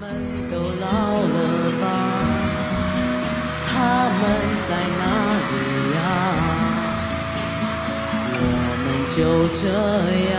[0.00, 0.14] 我们
[0.48, 0.86] 都老
[1.26, 1.36] 了
[1.80, 1.82] 吧？
[3.66, 3.68] 他
[4.20, 4.22] 们
[4.68, 5.02] 在哪
[5.50, 5.52] 里
[5.96, 5.98] 呀？
[8.38, 8.42] 我
[8.84, 9.18] 们就
[9.60, 9.66] 这
[10.30, 10.38] 样